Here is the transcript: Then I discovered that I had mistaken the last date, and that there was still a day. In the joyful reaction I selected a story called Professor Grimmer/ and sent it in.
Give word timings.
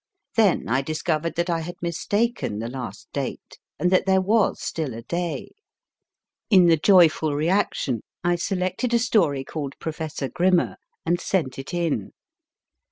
Then 0.35 0.67
I 0.67 0.81
discovered 0.81 1.35
that 1.35 1.47
I 1.47 1.59
had 1.59 1.75
mistaken 1.79 2.57
the 2.57 2.71
last 2.71 3.07
date, 3.13 3.59
and 3.77 3.91
that 3.91 4.07
there 4.07 4.19
was 4.19 4.59
still 4.59 4.95
a 4.95 5.03
day. 5.03 5.51
In 6.49 6.65
the 6.65 6.75
joyful 6.75 7.35
reaction 7.35 8.01
I 8.23 8.37
selected 8.37 8.95
a 8.95 8.97
story 8.97 9.43
called 9.43 9.77
Professor 9.77 10.27
Grimmer/ 10.27 10.77
and 11.05 11.21
sent 11.21 11.59
it 11.59 11.71
in. 11.71 12.13